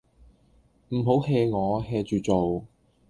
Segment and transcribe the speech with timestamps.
[0.89, 2.65] 唔好 hea 我 ，hea 住做